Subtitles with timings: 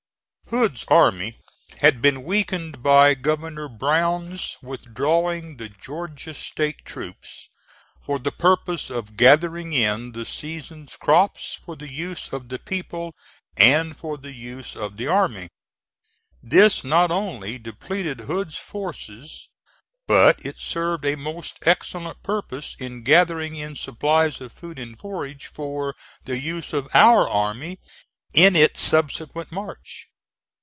[0.53, 1.37] Hood's army
[1.79, 7.47] had been weakened by Governor Brown's withdrawing the Georgia State troops
[8.01, 13.13] for the purpose of gathering in the season's crops for the use of the people
[13.55, 15.47] and for the use of the army.
[16.43, 19.47] This not only depleted Hood's forces
[20.05, 25.45] but it served a most excellent purpose in gathering in supplies of food and forage
[25.47, 25.95] for
[26.25, 27.79] the use of our army
[28.33, 30.09] in its subsequent march.